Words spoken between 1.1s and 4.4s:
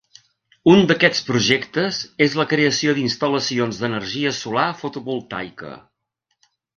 projectes és la creació d’instal·lacions d’energia